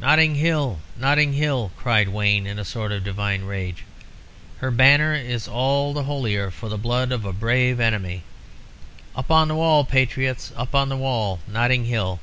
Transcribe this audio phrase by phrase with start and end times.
[0.00, 0.78] "'Notting Hill!
[0.96, 3.84] Notting Hill!' cried Wayne, in a sort of divine rage.
[4.60, 8.22] 'Her banner is all the holier for the blood of a brave enemy!
[9.14, 10.52] Up on the wall, patriots!
[10.56, 11.40] Up on the wall!
[11.46, 12.18] Notting Hill!'